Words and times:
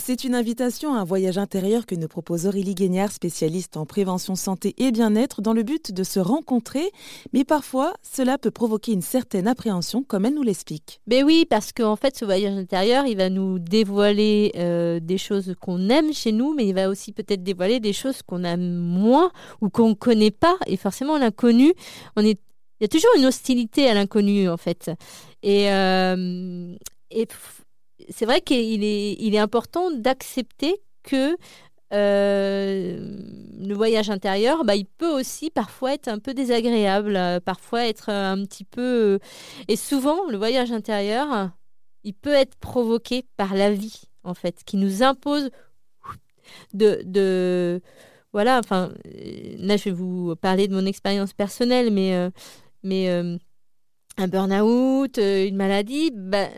C'est 0.00 0.24
une 0.24 0.34
invitation 0.34 0.94
à 0.94 1.00
un 1.00 1.04
voyage 1.04 1.36
intérieur 1.36 1.84
que 1.84 1.94
nous 1.94 2.08
propose 2.08 2.46
Aurélie 2.46 2.74
Guignard, 2.74 3.12
spécialiste 3.12 3.76
en 3.76 3.84
prévention 3.84 4.34
santé 4.34 4.74
et 4.78 4.92
bien-être, 4.92 5.42
dans 5.42 5.52
le 5.52 5.62
but 5.62 5.92
de 5.92 6.04
se 6.04 6.18
rencontrer. 6.18 6.90
Mais 7.34 7.44
parfois, 7.44 7.92
cela 8.02 8.38
peut 8.38 8.50
provoquer 8.50 8.92
une 8.92 9.02
certaine 9.02 9.46
appréhension, 9.46 10.02
comme 10.02 10.24
elle 10.24 10.34
nous 10.34 10.42
l'explique. 10.42 11.00
Mais 11.06 11.22
oui, 11.22 11.44
parce 11.48 11.72
qu'en 11.72 11.96
fait, 11.96 12.16
ce 12.16 12.24
voyage 12.24 12.56
intérieur, 12.56 13.04
il 13.06 13.16
va 13.18 13.28
nous 13.28 13.58
dévoiler 13.58 14.52
euh, 14.56 15.00
des 15.00 15.18
choses 15.18 15.54
qu'on 15.60 15.90
aime 15.90 16.14
chez 16.14 16.32
nous, 16.32 16.54
mais 16.54 16.66
il 16.66 16.74
va 16.74 16.88
aussi 16.88 17.12
peut-être 17.12 17.42
dévoiler 17.42 17.78
des 17.78 17.92
choses 17.92 18.22
qu'on 18.22 18.42
aime 18.42 18.74
moins 18.74 19.30
ou 19.60 19.68
qu'on 19.68 19.90
ne 19.90 19.94
connaît 19.94 20.30
pas. 20.30 20.56
Et 20.66 20.78
forcément, 20.78 21.18
l'inconnu, 21.18 21.74
on 22.16 22.24
est 22.24 22.40
il 22.80 22.84
y 22.84 22.86
a 22.86 22.88
toujours 22.88 23.10
une 23.18 23.26
hostilité 23.26 23.90
à 23.90 23.94
l'inconnu 23.94 24.48
en 24.48 24.56
fait. 24.56 24.90
Et, 25.42 25.70
euh, 25.70 26.74
et 27.10 27.26
c'est 28.08 28.24
vrai 28.24 28.40
qu'il 28.40 28.84
est, 28.84 29.38
important 29.38 29.90
d'accepter 29.90 30.80
que 31.02 31.36
euh, 31.92 32.98
le 33.58 33.74
voyage 33.74 34.10
intérieur, 34.10 34.64
bah, 34.64 34.76
il 34.76 34.86
peut 34.86 35.10
aussi 35.10 35.50
parfois 35.50 35.94
être 35.94 36.08
un 36.08 36.18
peu 36.18 36.34
désagréable, 36.34 37.16
euh, 37.16 37.40
parfois 37.40 37.86
être 37.86 38.10
un 38.10 38.44
petit 38.44 38.64
peu... 38.64 39.18
Et 39.68 39.76
souvent, 39.76 40.28
le 40.28 40.36
voyage 40.36 40.72
intérieur, 40.72 41.50
il 42.04 42.14
peut 42.14 42.32
être 42.32 42.56
provoqué 42.56 43.24
par 43.36 43.54
la 43.54 43.72
vie, 43.72 44.02
en 44.24 44.34
fait, 44.34 44.62
qui 44.64 44.76
nous 44.76 45.02
impose 45.02 45.50
de... 46.74 47.02
de 47.04 47.80
voilà, 48.32 48.60
enfin, 48.60 48.92
là, 49.04 49.76
je 49.76 49.84
vais 49.84 49.90
vous 49.90 50.36
parler 50.36 50.68
de 50.68 50.74
mon 50.74 50.86
expérience 50.86 51.32
personnelle, 51.32 51.90
mais, 51.90 52.14
euh, 52.14 52.30
mais 52.84 53.08
un 53.08 54.28
burn-out, 54.28 55.16
une 55.18 55.56
maladie, 55.56 56.12
bah, 56.14 56.48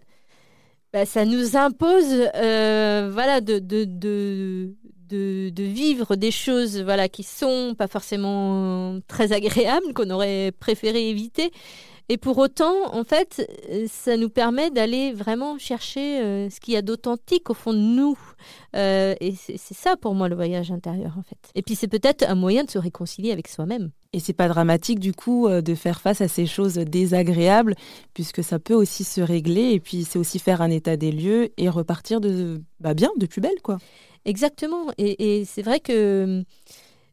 bah, 0.92 1.06
ça 1.06 1.24
nous 1.24 1.56
impose 1.56 2.28
euh, 2.34 3.10
voilà, 3.12 3.40
de, 3.40 3.58
de, 3.58 3.84
de, 3.84 4.74
de, 5.08 5.62
vivre 5.62 6.16
des 6.16 6.30
choses 6.30 6.82
voilà, 6.82 7.08
qui 7.08 7.22
sont 7.22 7.74
pas 7.76 7.88
forcément 7.88 8.98
très 9.08 9.32
agréables, 9.32 9.94
qu'on 9.94 10.10
aurait 10.10 10.52
préféré 10.58 11.08
éviter. 11.08 11.50
Et 12.12 12.18
pour 12.18 12.36
autant, 12.36 12.94
en 12.94 13.04
fait, 13.04 13.50
ça 13.88 14.18
nous 14.18 14.28
permet 14.28 14.70
d'aller 14.70 15.14
vraiment 15.14 15.56
chercher 15.56 16.20
euh, 16.20 16.50
ce 16.50 16.60
qu'il 16.60 16.74
y 16.74 16.76
a 16.76 16.82
d'authentique 16.82 17.48
au 17.48 17.54
fond 17.54 17.72
de 17.72 17.78
nous. 17.78 18.18
Euh, 18.76 19.14
et 19.22 19.34
c'est 19.34 19.72
ça 19.72 19.96
pour 19.96 20.14
moi 20.14 20.28
le 20.28 20.34
voyage 20.34 20.70
intérieur, 20.70 21.14
en 21.18 21.22
fait. 21.22 21.38
Et 21.54 21.62
puis 21.62 21.74
c'est 21.74 21.88
peut-être 21.88 22.22
un 22.28 22.34
moyen 22.34 22.64
de 22.64 22.70
se 22.70 22.76
réconcilier 22.76 23.32
avec 23.32 23.48
soi-même. 23.48 23.92
Et 24.12 24.20
c'est 24.20 24.34
pas 24.34 24.46
dramatique 24.48 25.00
du 25.00 25.14
coup 25.14 25.48
euh, 25.48 25.62
de 25.62 25.74
faire 25.74 26.02
face 26.02 26.20
à 26.20 26.28
ces 26.28 26.44
choses 26.44 26.74
désagréables, 26.74 27.76
puisque 28.12 28.44
ça 28.44 28.58
peut 28.58 28.74
aussi 28.74 29.04
se 29.04 29.22
régler. 29.22 29.70
Et 29.70 29.80
puis 29.80 30.04
c'est 30.04 30.18
aussi 30.18 30.38
faire 30.38 30.60
un 30.60 30.70
état 30.70 30.98
des 30.98 31.12
lieux 31.12 31.48
et 31.56 31.70
repartir 31.70 32.20
de 32.20 32.60
bah, 32.78 32.92
bien, 32.92 33.08
de 33.16 33.24
plus 33.24 33.40
belle, 33.40 33.62
quoi. 33.62 33.78
Exactement. 34.26 34.88
Et, 34.98 35.46
c'est 35.46 35.62
vrai 35.62 35.80
que 35.80 36.44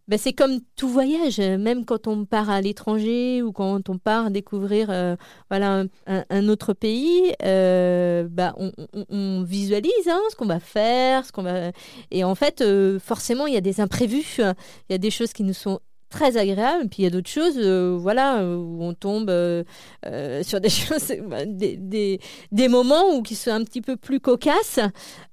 bah, 0.09 0.17
c'est 0.17 0.33
comme 0.33 0.59
tout 0.75 0.89
voyage, 0.89 1.39
même 1.39 1.85
quand 1.85 2.07
on 2.07 2.25
part 2.25 2.49
à 2.49 2.61
l'étranger 2.61 3.43
ou 3.43 3.51
quand 3.51 3.89
on 3.89 3.99
part 3.99 4.31
découvrir 4.31 4.87
euh, 4.89 5.15
voilà, 5.49 5.83
un, 6.07 6.49
autre 6.49 6.73
pays, 6.73 7.31
euh, 7.43 8.27
bah, 8.27 8.55
on, 8.57 9.43
visualise 9.43 10.07
hein, 10.07 10.19
ce 10.31 10.35
qu'on 10.35 10.47
va 10.47 10.59
faire, 10.59 11.25
ce 11.27 11.31
qu'on 11.31 11.43
va... 11.43 11.71
Et 12.09 12.23
en 12.23 12.33
fait, 12.33 12.63
forcément, 12.99 13.45
il 13.45 13.53
y 13.53 13.57
a 13.57 13.61
des 13.61 13.81
imprévus, 13.81 14.39
il 14.39 14.91
y 14.91 14.95
a 14.95 14.97
des 14.97 15.11
choses 15.11 15.31
qui 15.31 15.43
nous 15.43 15.53
sont 15.53 15.79
très 16.09 16.37
agréable. 16.37 16.89
Puis 16.89 17.01
il 17.01 17.03
y 17.03 17.07
a 17.07 17.09
d'autres 17.09 17.29
choses, 17.29 17.57
euh, 17.57 17.97
voilà, 17.99 18.43
où 18.43 18.83
on 18.83 18.93
tombe 18.93 19.29
euh, 19.29 19.63
euh, 20.05 20.43
sur 20.43 20.59
des 20.59 20.69
choses, 20.69 21.13
des, 21.47 21.77
des, 21.77 22.19
des, 22.51 22.67
moments 22.67 23.15
où 23.15 23.21
qui 23.21 23.35
sont 23.35 23.51
un 23.51 23.63
petit 23.63 23.81
peu 23.81 23.95
plus 23.95 24.19
cocasses. 24.19 24.79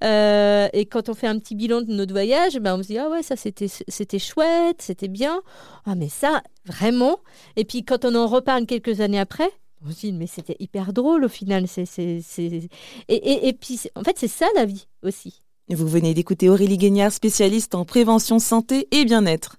et 0.02 0.86
quand 0.90 1.08
on 1.08 1.14
fait 1.14 1.26
un 1.26 1.38
petit 1.38 1.54
bilan 1.54 1.82
de 1.82 1.92
notre 1.92 2.12
voyage, 2.12 2.58
ben 2.58 2.78
on 2.78 2.82
se 2.82 2.88
dit 2.88 2.98
ah 2.98 3.08
ouais 3.08 3.22
ça 3.22 3.36
c'était 3.36 3.68
c'était 3.68 4.18
chouette, 4.18 4.80
c'était 4.80 5.08
bien. 5.08 5.40
Ah 5.84 5.94
mais 5.94 6.08
ça 6.08 6.42
vraiment. 6.64 7.18
Et 7.56 7.64
puis 7.64 7.84
quand 7.84 8.04
on 8.04 8.14
en 8.14 8.26
reparle 8.26 8.66
quelques 8.66 9.00
années 9.00 9.20
après. 9.20 9.50
On 9.86 9.90
se 9.90 10.00
dit, 10.00 10.12
mais 10.12 10.26
c'était 10.26 10.56
hyper 10.58 10.94
drôle 10.94 11.22
au 11.24 11.28
final. 11.28 11.68
C'est, 11.68 11.84
c'est, 11.84 12.22
et, 12.38 12.68
et, 13.08 13.48
et 13.48 13.52
puis, 13.52 13.78
en 13.94 14.02
fait, 14.02 14.16
c'est 14.18 14.26
ça 14.26 14.46
la 14.56 14.64
vie 14.64 14.88
aussi. 15.02 15.42
Vous 15.68 15.86
venez 15.86 16.14
d'écouter 16.14 16.48
Aurélie 16.48 16.78
Guignard, 16.78 17.12
spécialiste 17.12 17.74
en 17.74 17.84
prévention 17.84 18.38
santé 18.38 18.88
et 18.90 19.04
bien-être. 19.04 19.58